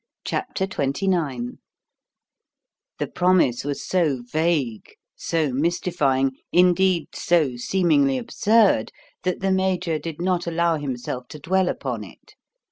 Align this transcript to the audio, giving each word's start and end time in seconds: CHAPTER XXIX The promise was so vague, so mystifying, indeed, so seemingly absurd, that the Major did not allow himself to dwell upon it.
CHAPTER 0.25 0.65
XXIX 0.65 1.59
The 2.97 3.05
promise 3.05 3.63
was 3.63 3.85
so 3.85 4.23
vague, 4.31 4.95
so 5.15 5.53
mystifying, 5.53 6.31
indeed, 6.51 7.09
so 7.13 7.55
seemingly 7.55 8.17
absurd, 8.17 8.91
that 9.21 9.41
the 9.41 9.51
Major 9.51 9.99
did 9.99 10.19
not 10.19 10.47
allow 10.47 10.77
himself 10.77 11.27
to 11.27 11.37
dwell 11.39 11.69
upon 11.69 12.03
it. 12.03 12.33